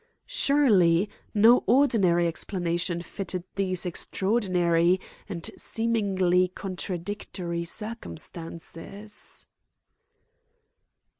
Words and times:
Surely, 0.25 1.11
no 1.31 1.63
ordinary 1.67 2.25
explanation 2.25 3.03
fitted 3.03 3.43
these 3.53 3.85
extraordinary 3.85 4.99
and 5.29 5.51
seemingly 5.55 6.47
contradictory 6.47 7.63
circumstances. 7.63 9.47